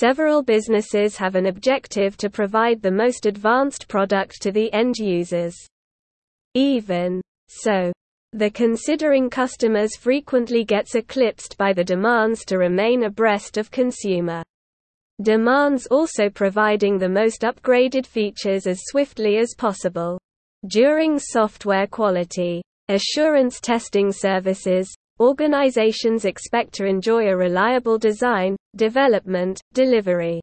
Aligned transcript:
Several 0.00 0.42
businesses 0.42 1.18
have 1.18 1.34
an 1.34 1.44
objective 1.44 2.16
to 2.16 2.30
provide 2.30 2.80
the 2.80 2.90
most 2.90 3.26
advanced 3.26 3.86
product 3.86 4.40
to 4.40 4.50
the 4.50 4.72
end 4.72 4.94
users. 4.96 5.54
Even 6.54 7.20
so, 7.50 7.92
the 8.32 8.48
considering 8.48 9.28
customers 9.28 9.94
frequently 9.98 10.64
gets 10.64 10.94
eclipsed 10.94 11.58
by 11.58 11.74
the 11.74 11.84
demands 11.84 12.46
to 12.46 12.56
remain 12.56 13.04
abreast 13.04 13.58
of 13.58 13.70
consumer 13.70 14.42
demands 15.20 15.86
also 15.88 16.30
providing 16.30 16.96
the 16.96 17.06
most 17.06 17.42
upgraded 17.42 18.06
features 18.06 18.66
as 18.66 18.80
swiftly 18.84 19.36
as 19.36 19.54
possible. 19.58 20.18
During 20.68 21.18
software 21.18 21.86
quality 21.86 22.62
assurance 22.88 23.60
testing 23.60 24.12
services, 24.12 24.90
organizations 25.20 26.24
expect 26.24 26.72
to 26.76 26.86
enjoy 26.86 27.28
a 27.28 27.36
reliable 27.36 27.98
design, 27.98 28.56
development, 28.76 29.60
delivery, 29.72 30.40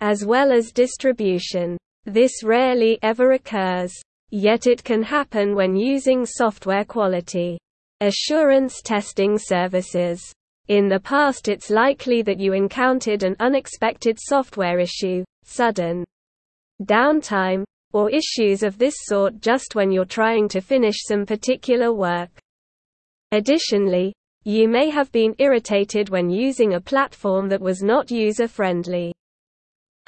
as 0.00 0.24
well 0.24 0.52
as 0.52 0.72
distribution. 0.72 1.76
This 2.06 2.42
rarely 2.42 2.98
ever 3.02 3.32
occurs. 3.32 3.92
Yet 4.30 4.66
it 4.66 4.82
can 4.84 5.02
happen 5.02 5.54
when 5.54 5.76
using 5.76 6.24
software 6.24 6.84
quality 6.84 7.58
assurance 8.00 8.80
testing 8.82 9.36
services. 9.36 10.22
In 10.68 10.88
the 10.88 11.00
past 11.00 11.48
it's 11.48 11.68
likely 11.68 12.22
that 12.22 12.38
you 12.38 12.54
encountered 12.54 13.24
an 13.24 13.36
unexpected 13.40 14.18
software 14.18 14.78
issue, 14.78 15.24
sudden 15.44 16.04
downtime, 16.82 17.64
or 17.92 18.10
issues 18.10 18.62
of 18.62 18.78
this 18.78 18.94
sort 19.00 19.40
just 19.40 19.74
when 19.74 19.90
you're 19.90 20.04
trying 20.04 20.48
to 20.48 20.60
finish 20.60 21.02
some 21.02 21.26
particular 21.26 21.92
work. 21.92 22.30
Additionally, 23.32 24.14
you 24.44 24.68
may 24.68 24.88
have 24.88 25.12
been 25.12 25.34
irritated 25.38 26.08
when 26.08 26.30
using 26.30 26.74
a 26.74 26.80
platform 26.80 27.48
that 27.48 27.60
was 27.60 27.82
not 27.82 28.10
user-friendly, 28.10 29.12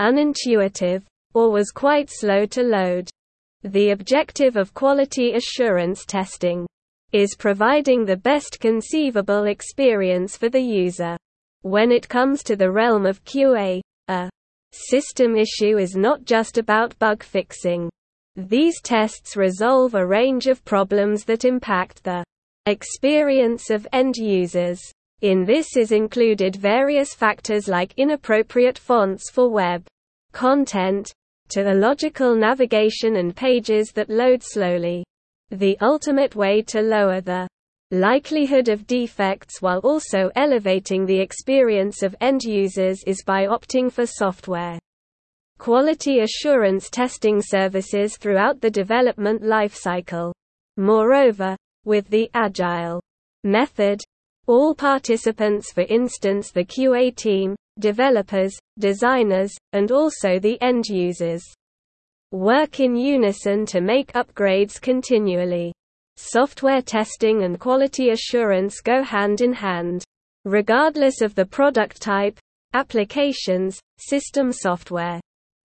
unintuitive, 0.00 1.02
or 1.34 1.50
was 1.50 1.70
quite 1.70 2.08
slow 2.10 2.46
to 2.46 2.62
load. 2.62 3.10
The 3.62 3.90
objective 3.90 4.56
of 4.56 4.74
quality 4.74 5.34
assurance 5.34 6.04
testing 6.06 6.66
is 7.12 7.36
providing 7.38 8.04
the 8.04 8.16
best 8.16 8.58
conceivable 8.58 9.44
experience 9.44 10.36
for 10.36 10.48
the 10.48 10.60
user. 10.60 11.16
When 11.60 11.92
it 11.92 12.08
comes 12.08 12.42
to 12.44 12.56
the 12.56 12.70
realm 12.70 13.06
of 13.06 13.22
QA, 13.24 13.80
a 14.08 14.30
system 14.72 15.36
issue 15.36 15.76
is 15.76 15.94
not 15.94 16.24
just 16.24 16.56
about 16.56 16.98
bug 16.98 17.22
fixing. 17.22 17.90
These 18.34 18.80
tests 18.80 19.36
resolve 19.36 19.94
a 19.94 20.06
range 20.06 20.46
of 20.46 20.64
problems 20.64 21.24
that 21.26 21.44
impact 21.44 22.02
the 22.02 22.24
experience 22.66 23.70
of 23.70 23.86
end 23.92 24.16
users. 24.16 24.80
In 25.20 25.44
this 25.44 25.76
is 25.76 25.90
included 25.90 26.54
various 26.54 27.12
factors 27.12 27.66
like 27.66 27.94
inappropriate 27.96 28.78
fonts 28.78 29.30
for 29.30 29.50
web 29.50 29.84
content, 30.32 31.12
to 31.48 31.68
illogical 31.68 32.34
navigation 32.34 33.16
and 33.16 33.34
pages 33.34 33.92
that 33.92 34.08
load 34.08 34.42
slowly. 34.42 35.04
The 35.50 35.76
ultimate 35.80 36.34
way 36.34 36.62
to 36.62 36.80
lower 36.80 37.20
the 37.20 37.48
likelihood 37.90 38.68
of 38.68 38.86
defects 38.86 39.60
while 39.60 39.80
also 39.80 40.30
elevating 40.34 41.04
the 41.04 41.20
experience 41.20 42.02
of 42.02 42.16
end 42.20 42.42
users 42.42 43.02
is 43.06 43.22
by 43.24 43.46
opting 43.46 43.92
for 43.92 44.06
software 44.06 44.78
quality 45.58 46.20
assurance 46.20 46.90
testing 46.90 47.40
services 47.40 48.16
throughout 48.16 48.60
the 48.60 48.70
development 48.70 49.42
lifecycle. 49.42 50.32
Moreover, 50.76 51.54
with 51.84 52.08
the 52.08 52.30
Agile 52.34 53.00
method, 53.44 54.00
all 54.46 54.74
participants 54.74 55.72
for 55.72 55.82
instance 55.82 56.50
the 56.50 56.64
QA 56.64 57.14
team, 57.14 57.56
developers, 57.78 58.56
designers, 58.78 59.52
and 59.72 59.90
also 59.90 60.38
the 60.38 60.60
end 60.60 60.86
users 60.86 61.42
work 62.32 62.80
in 62.80 62.96
unison 62.96 63.66
to 63.66 63.80
make 63.80 64.12
upgrades 64.14 64.80
continually. 64.80 65.72
Software 66.16 66.80
testing 66.80 67.42
and 67.42 67.60
quality 67.60 68.10
assurance 68.10 68.80
go 68.80 69.02
hand 69.02 69.42
in 69.42 69.52
hand. 69.52 70.02
Regardless 70.44 71.20
of 71.20 71.34
the 71.34 71.44
product 71.44 72.00
type, 72.00 72.38
applications, 72.72 73.78
system 73.98 74.50
software, 74.50 75.20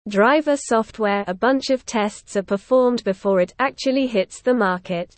driver 0.09 0.57
software 0.57 1.23
a 1.27 1.33
bunch 1.33 1.69
of 1.69 1.85
tests 1.85 2.35
are 2.35 2.43
performed 2.43 3.03
before 3.03 3.39
it 3.39 3.53
actually 3.59 4.07
hits 4.07 4.41
the 4.41 4.53
market. 4.53 5.15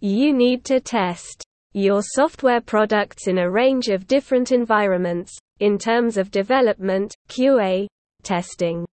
You 0.00 0.32
need 0.32 0.64
to 0.64 0.80
test 0.80 1.44
your 1.72 2.00
software 2.02 2.60
products 2.60 3.28
in 3.28 3.38
a 3.38 3.50
range 3.50 3.88
of 3.88 4.06
different 4.06 4.50
environments, 4.50 5.36
in 5.60 5.76
terms 5.78 6.16
of 6.16 6.30
development, 6.30 7.14
QA, 7.28 7.86
testing, 8.22 8.86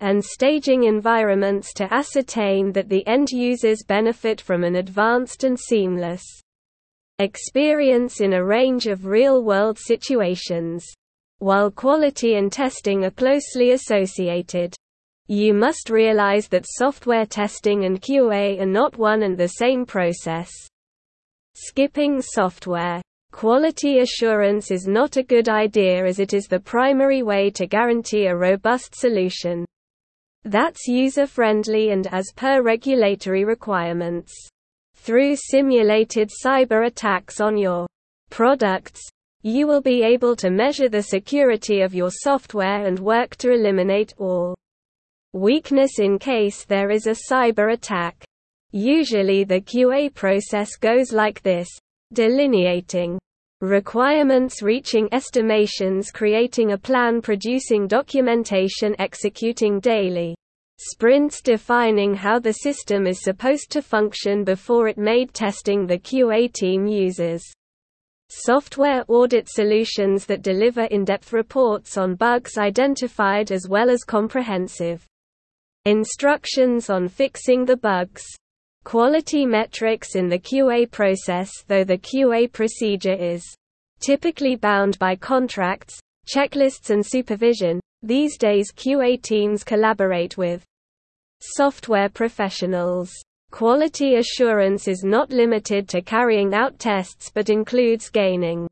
and 0.00 0.22
staging 0.22 0.84
environments 0.84 1.72
to 1.74 1.92
ascertain 1.92 2.70
that 2.72 2.90
the 2.90 3.06
end 3.06 3.30
users 3.30 3.82
benefit 3.82 4.40
from 4.40 4.62
an 4.62 4.76
advanced 4.76 5.42
and 5.44 5.58
seamless 5.58 6.22
experience 7.18 8.20
in 8.20 8.34
a 8.34 8.44
range 8.44 8.86
of 8.86 9.06
real-world 9.06 9.78
situations. 9.78 10.84
While 11.38 11.70
quality 11.70 12.34
and 12.34 12.52
testing 12.52 13.06
are 13.06 13.10
closely 13.10 13.70
associated, 13.70 14.74
you 15.28 15.54
must 15.54 15.90
realize 15.90 16.48
that 16.48 16.66
software 16.68 17.26
testing 17.26 17.84
and 17.84 18.00
QA 18.00 18.60
are 18.60 18.66
not 18.66 18.98
one 18.98 19.22
and 19.22 19.36
the 19.36 19.48
same 19.48 19.84
process. 19.86 20.50
Skipping 21.54 22.20
software 22.20 23.00
Quality 23.32 23.98
assurance 23.98 24.70
is 24.70 24.86
not 24.86 25.18
a 25.18 25.22
good 25.22 25.48
idea 25.48 26.06
as 26.06 26.18
it 26.18 26.32
is 26.32 26.46
the 26.46 26.58
primary 26.58 27.22
way 27.22 27.50
to 27.50 27.66
guarantee 27.66 28.26
a 28.26 28.34
robust 28.34 28.94
solution 28.94 29.66
that's 30.44 30.86
user-friendly 30.86 31.90
and 31.90 32.06
as 32.12 32.32
per 32.36 32.62
regulatory 32.62 33.44
requirements. 33.44 34.32
Through 34.94 35.36
simulated 35.36 36.30
cyber 36.30 36.86
attacks 36.86 37.40
on 37.40 37.58
your 37.58 37.86
products, 38.30 39.02
you 39.42 39.66
will 39.66 39.82
be 39.82 40.02
able 40.02 40.36
to 40.36 40.50
measure 40.50 40.88
the 40.88 41.02
security 41.02 41.80
of 41.80 41.94
your 41.94 42.10
software 42.10 42.86
and 42.86 42.98
work 43.00 43.36
to 43.36 43.50
eliminate 43.52 44.14
all 44.18 44.54
weakness 45.32 45.98
in 45.98 46.18
case 46.18 46.64
there 46.64 46.90
is 46.90 47.06
a 47.06 47.16
cyber 47.30 47.72
attack. 47.72 48.24
Usually 48.72 49.44
the 49.44 49.60
QA 49.60 50.12
process 50.12 50.76
goes 50.76 51.12
like 51.12 51.42
this, 51.42 51.68
delineating 52.12 53.18
requirements 53.62 54.60
reaching 54.60 55.08
estimations 55.12 56.10
creating 56.10 56.72
a 56.72 56.78
plan 56.78 57.22
producing 57.22 57.86
documentation 57.86 58.94
executing 58.98 59.80
daily 59.80 60.36
sprints 60.78 61.40
defining 61.40 62.14
how 62.14 62.38
the 62.38 62.52
system 62.52 63.06
is 63.06 63.22
supposed 63.22 63.70
to 63.70 63.80
function 63.80 64.44
before 64.44 64.88
it 64.88 64.98
made 64.98 65.32
testing 65.32 65.86
the 65.86 65.98
QA 65.98 66.52
team 66.52 66.86
uses. 66.86 67.42
Software 68.28 69.04
audit 69.08 69.48
solutions 69.48 70.26
that 70.26 70.42
deliver 70.42 70.84
in-depth 70.84 71.32
reports 71.32 71.96
on 71.96 72.14
bugs 72.14 72.58
identified 72.58 73.50
as 73.50 73.66
well 73.68 73.88
as 73.88 74.04
comprehensive 74.04 75.06
instructions 75.86 76.90
on 76.90 77.06
fixing 77.06 77.64
the 77.64 77.76
bugs. 77.76 78.24
Quality 78.82 79.46
metrics 79.46 80.16
in 80.16 80.28
the 80.28 80.38
QA 80.38 80.90
process 80.90 81.52
Though 81.68 81.84
the 81.84 81.96
QA 81.96 82.52
procedure 82.52 83.14
is 83.14 83.44
typically 84.00 84.56
bound 84.56 84.98
by 84.98 85.14
contracts, 85.14 85.96
checklists 86.28 86.90
and 86.90 87.06
supervision, 87.06 87.78
these 88.02 88.36
days 88.36 88.72
QA 88.72 89.22
teams 89.22 89.62
collaborate 89.62 90.36
with 90.36 90.64
software 91.40 92.08
professionals. 92.08 93.12
Quality 93.52 94.16
assurance 94.16 94.88
is 94.88 95.04
not 95.04 95.30
limited 95.30 95.88
to 95.90 96.02
carrying 96.02 96.52
out 96.52 96.80
tests 96.80 97.30
but 97.32 97.48
includes 97.48 98.10
gaining 98.10 98.66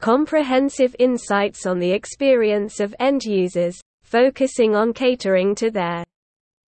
comprehensive 0.00 0.94
insights 0.98 1.64
on 1.64 1.78
the 1.78 1.90
experience 1.90 2.78
of 2.78 2.94
end 3.00 3.22
users, 3.24 3.80
focusing 4.02 4.76
on 4.76 4.92
catering 4.92 5.54
to 5.54 5.70
their 5.70 6.04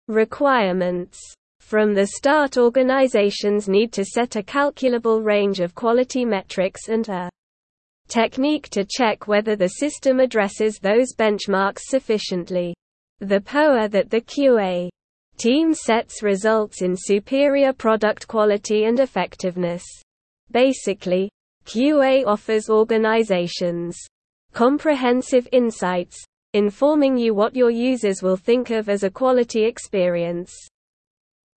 requirements. 0.08 1.20
From 1.60 1.94
the 1.94 2.08
start 2.08 2.58
organizations 2.58 3.70
need 3.70 3.94
to 3.94 4.04
set 4.04 4.36
a 4.36 4.44
calculable 4.44 5.22
range 5.22 5.60
of 5.60 5.74
quality 5.74 6.26
metrics 6.26 6.90
and 6.90 7.08
a 7.10 7.30
technique 8.08 8.70
to 8.70 8.86
check 8.86 9.28
whether 9.28 9.56
the 9.56 9.70
system 9.70 10.20
addresses 10.20 10.78
those 10.78 11.16
benchmarks 11.16 11.84
sufficiently. 11.84 12.76
The 13.20 13.42
POA 13.42 13.88
that 13.90 14.10
the 14.10 14.22
QA 14.22 14.90
team 15.38 15.74
sets 15.74 16.22
results 16.22 16.82
in 16.82 16.96
superior 16.98 17.74
product 17.74 18.28
quality 18.28 18.86
and 18.86 19.00
effectiveness. 19.00 19.84
Basically, 20.52 21.30
QA 21.66 22.26
offers 22.28 22.70
organizations 22.70 23.98
comprehensive 24.54 25.48
insights, 25.52 26.24
informing 26.54 27.18
you 27.18 27.34
what 27.34 27.56
your 27.56 27.72
users 27.72 28.22
will 28.22 28.38
think 28.38 28.70
of 28.70 28.88
as 28.88 29.04
a 29.04 29.10
quality 29.10 29.66
experience. 29.66 30.54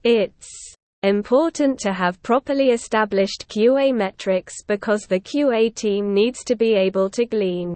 It's 0.03 0.49
important 1.03 1.79
to 1.81 1.93
have 1.93 2.23
properly 2.23 2.71
established 2.71 3.47
QA 3.49 3.95
metrics 3.95 4.63
because 4.67 5.03
the 5.03 5.21
QA 5.21 5.75
team 5.75 6.15
needs 6.15 6.43
to 6.45 6.57
be 6.57 6.75
able 6.75 7.11
to 7.11 7.27
glean 7.27 7.75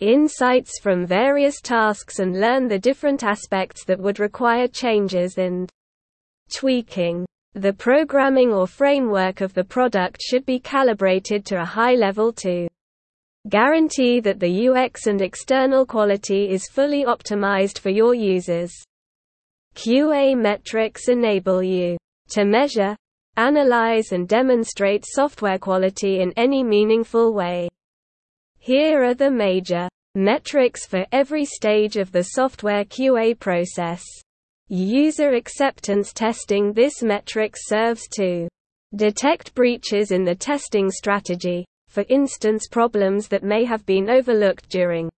insights 0.00 0.80
from 0.80 1.06
various 1.06 1.60
tasks 1.60 2.20
and 2.20 2.40
learn 2.40 2.66
the 2.66 2.78
different 2.78 3.22
aspects 3.22 3.84
that 3.84 4.00
would 4.00 4.18
require 4.18 4.66
changes 4.66 5.36
and 5.36 5.68
tweaking. 6.54 7.26
The 7.54 7.72
programming 7.72 8.52
or 8.52 8.66
framework 8.66 9.42
of 9.42 9.52
the 9.52 9.64
product 9.64 10.22
should 10.22 10.46
be 10.46 10.58
calibrated 10.58 11.44
to 11.46 11.60
a 11.60 11.64
high 11.64 11.94
level 11.94 12.32
to 12.34 12.66
guarantee 13.48 14.20
that 14.20 14.38
the 14.38 14.68
UX 14.68 15.06
and 15.06 15.22
external 15.22 15.86
quality 15.86 16.50
is 16.50 16.68
fully 16.68 17.04
optimized 17.04 17.78
for 17.78 17.90
your 17.90 18.14
users. 18.14 18.72
QA 19.74 20.36
metrics 20.36 21.08
enable 21.08 21.62
you 21.62 21.96
to 22.30 22.44
measure, 22.44 22.94
analyze 23.36 24.12
and 24.12 24.28
demonstrate 24.28 25.04
software 25.06 25.58
quality 25.58 26.20
in 26.20 26.32
any 26.36 26.62
meaningful 26.62 27.32
way. 27.32 27.68
Here 28.58 29.02
are 29.02 29.14
the 29.14 29.30
major 29.30 29.88
metrics 30.14 30.84
for 30.84 31.06
every 31.12 31.44
stage 31.44 31.96
of 31.96 32.12
the 32.12 32.22
software 32.22 32.84
QA 32.84 33.38
process. 33.38 34.04
User 34.68 35.30
acceptance 35.32 36.12
testing 36.12 36.72
This 36.72 37.02
metric 37.02 37.54
serves 37.56 38.06
to 38.16 38.48
detect 38.94 39.54
breaches 39.54 40.10
in 40.10 40.24
the 40.24 40.34
testing 40.34 40.90
strategy, 40.90 41.64
for 41.90 42.04
instance 42.08 42.68
problems 42.68 43.28
that 43.28 43.42
may 43.42 43.64
have 43.64 43.84
been 43.84 44.08
overlooked 44.08 44.70
during 44.70 45.10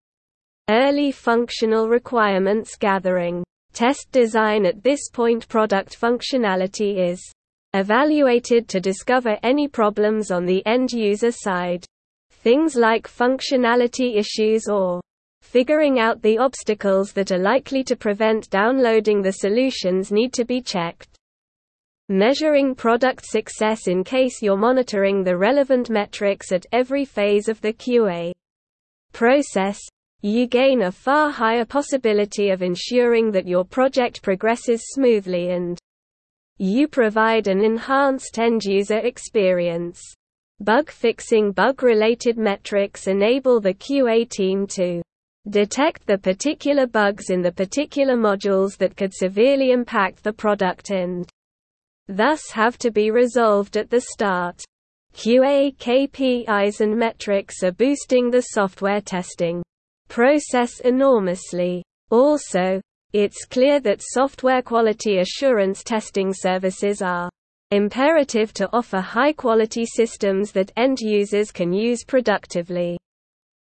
early 0.69 1.11
functional 1.11 1.87
requirements 1.89 2.75
gathering. 2.75 3.43
Test 3.73 4.11
design 4.11 4.65
At 4.65 4.81
this 4.81 5.09
point 5.11 5.47
product 5.47 5.99
functionality 5.99 6.97
is 6.97 7.21
evaluated 7.73 8.67
to 8.69 8.79
discover 8.79 9.37
any 9.43 9.67
problems 9.67 10.31
on 10.31 10.45
the 10.45 10.65
end 10.65 10.91
user 10.91 11.31
side. 11.31 11.85
Things 12.31 12.75
like 12.75 13.07
functionality 13.07 14.17
issues 14.17 14.67
or 14.67 15.01
Figuring 15.41 15.99
out 15.99 16.21
the 16.21 16.37
obstacles 16.37 17.11
that 17.13 17.31
are 17.31 17.37
likely 17.37 17.83
to 17.83 17.95
prevent 17.95 18.49
downloading 18.49 19.21
the 19.21 19.33
solutions 19.33 20.11
need 20.11 20.31
to 20.33 20.45
be 20.45 20.61
checked. 20.61 21.10
Measuring 22.13 22.75
product 22.75 23.25
success 23.25 23.87
in 23.87 24.03
case 24.03 24.41
you're 24.41 24.57
monitoring 24.57 25.23
the 25.23 25.37
relevant 25.37 25.89
metrics 25.89 26.51
at 26.51 26.65
every 26.73 27.05
phase 27.05 27.47
of 27.47 27.61
the 27.61 27.71
QA 27.71 28.33
process, 29.13 29.79
you 30.21 30.45
gain 30.45 30.81
a 30.81 30.91
far 30.91 31.31
higher 31.31 31.63
possibility 31.63 32.49
of 32.49 32.61
ensuring 32.61 33.31
that 33.31 33.47
your 33.47 33.63
project 33.63 34.21
progresses 34.21 34.81
smoothly 34.89 35.51
and 35.51 35.79
you 36.57 36.85
provide 36.89 37.47
an 37.47 37.63
enhanced 37.63 38.37
end-user 38.37 38.97
experience. 38.97 40.01
Bug 40.59 40.91
fixing 40.91 41.53
Bug-related 41.53 42.37
metrics 42.37 43.07
enable 43.07 43.61
the 43.61 43.73
QA 43.73 44.29
team 44.29 44.67
to 44.67 45.01
detect 45.49 46.05
the 46.07 46.17
particular 46.17 46.87
bugs 46.87 47.29
in 47.29 47.41
the 47.41 47.53
particular 47.53 48.17
modules 48.17 48.75
that 48.79 48.97
could 48.97 49.13
severely 49.13 49.71
impact 49.71 50.25
the 50.25 50.33
product 50.33 50.89
and 50.89 51.25
thus 52.07 52.51
have 52.51 52.77
to 52.79 52.91
be 52.91 53.11
resolved 53.11 53.77
at 53.77 53.89
the 53.89 54.01
start. 54.01 54.61
QA 55.13 55.75
KPIs 55.77 56.81
and 56.81 56.97
metrics 56.97 57.63
are 57.63 57.71
boosting 57.71 58.31
the 58.31 58.41
software 58.41 59.01
testing 59.01 59.61
process 60.07 60.79
enormously. 60.81 61.83
Also, 62.09 62.81
it's 63.13 63.45
clear 63.45 63.79
that 63.81 64.01
software 64.01 64.61
quality 64.61 65.19
assurance 65.19 65.83
testing 65.83 66.33
services 66.33 67.01
are 67.01 67.29
imperative 67.71 68.53
to 68.53 68.69
offer 68.73 68.99
high-quality 68.99 69.85
systems 69.85 70.51
that 70.51 70.71
end 70.75 70.99
users 70.99 71.51
can 71.51 71.71
use 71.71 72.03
productively. 72.03 72.97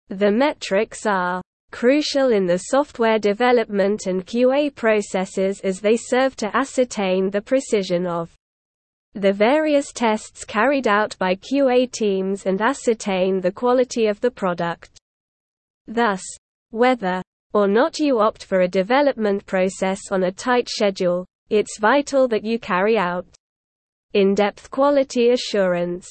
The 0.10 0.32
metrics 0.32 1.06
are 1.06 1.42
crucial 1.74 2.32
in 2.32 2.46
the 2.46 2.60
software 2.70 3.18
development 3.18 4.06
and 4.06 4.28
QA 4.28 4.74
processes 4.74 5.60
as 5.62 5.82
they 5.82 5.98
serve 5.98 6.36
to 6.36 6.56
ascertain 6.56 7.32
the 7.32 7.42
precision 7.42 8.06
of 8.06 8.32
the 9.16 9.34
various 9.34 9.92
tests 9.92 10.46
carried 10.46 10.88
out 10.88 11.18
by 11.18 11.34
QA 11.34 11.92
teams 11.92 12.46
and 12.46 12.62
ascertain 12.62 13.42
the 13.42 13.52
quality 13.52 14.06
of 14.06 14.22
the 14.22 14.30
product. 14.30 14.92
Thus, 15.88 16.22
whether 16.70 17.24
or 17.56 17.68
not 17.68 17.98
you 17.98 18.20
opt 18.20 18.46
for 18.46 18.62
a 18.62 18.68
development 18.68 19.44
process 19.48 20.12
on 20.12 20.26
a 20.26 20.32
tight 20.32 20.70
schedule, 20.70 21.26
it's 21.50 21.80
vital 21.80 22.28
that 22.28 22.44
you 22.44 22.60
carry 22.60 23.00
out 23.00 23.26
in-depth 24.14 24.70
quality 24.70 25.32
assurance. 25.32 26.08